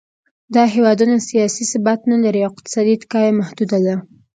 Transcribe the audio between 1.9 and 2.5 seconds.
نهلري